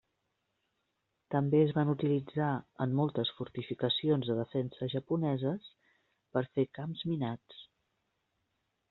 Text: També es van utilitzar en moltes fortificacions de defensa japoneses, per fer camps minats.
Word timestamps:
També 1.33 1.57
es 1.65 1.73
van 1.79 1.91
utilitzar 1.91 2.47
en 2.85 2.95
moltes 2.99 3.31
fortificacions 3.41 4.31
de 4.31 4.39
defensa 4.39 4.89
japoneses, 4.95 5.69
per 6.39 6.45
fer 6.57 6.67
camps 6.79 7.05
minats. 7.13 7.61